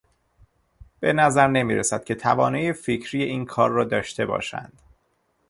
[0.99, 4.81] به نظر نمیرسد که توانایی فکری این کار را داشته باشند.